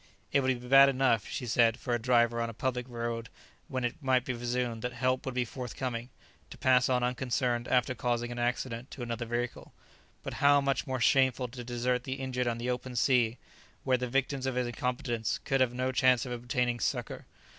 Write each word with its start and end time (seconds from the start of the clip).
It 0.31 0.39
would 0.39 0.59
be 0.59 0.67
bad 0.67 0.89
enough, 0.89 1.27
she 1.27 1.45
said 1.45 1.77
for 1.77 1.93
a 1.93 1.99
driver 1.99 2.41
on 2.41 2.49
a 2.49 2.55
public 2.55 2.89
road, 2.89 3.29
when 3.67 3.83
it 3.83 4.01
might 4.01 4.25
be 4.25 4.33
presumed 4.33 4.81
that 4.81 4.93
help 4.93 5.27
would 5.27 5.35
be 5.35 5.45
forthcoming, 5.45 6.09
to 6.49 6.57
pass 6.57 6.89
on 6.89 7.03
unconcerned 7.03 7.67
after 7.67 7.93
causing 7.93 8.31
an 8.31 8.39
accident 8.39 8.89
to 8.89 9.03
another 9.03 9.27
vehicle; 9.27 9.73
but 10.23 10.33
how 10.41 10.59
much 10.59 10.87
more 10.87 10.99
shameful 10.99 11.47
to 11.49 11.63
desert 11.63 12.03
the 12.03 12.13
injured 12.13 12.47
on 12.47 12.57
the 12.57 12.71
open 12.71 12.95
sea, 12.95 13.37
where 13.83 13.93
the 13.97 14.07
victims 14.07 14.47
of 14.47 14.55
his 14.55 14.65
incompetence 14.65 15.37
could 15.45 15.61
have 15.61 15.71
no 15.75 15.91
chance 15.91 16.25
of 16.25 16.31
obtaining 16.31 16.79
succour! 16.79 17.27